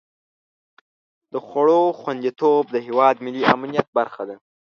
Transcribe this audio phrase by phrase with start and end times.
[1.31, 4.35] د خوړو خوندیتوب د هېواد ملي امنیت برخه ده.